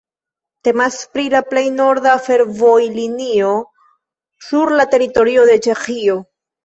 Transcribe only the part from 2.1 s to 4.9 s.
fervojlinio sur la